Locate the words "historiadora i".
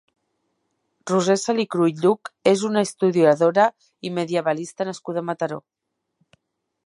2.87-4.13